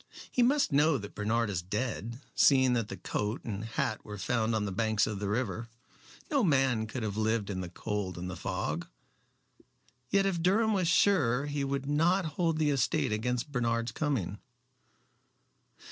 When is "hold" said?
12.25-12.57